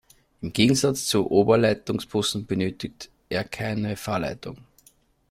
[0.41, 4.57] Im Gegensatz zu Oberleitungsbussen benötigt er keine Fahrleitung.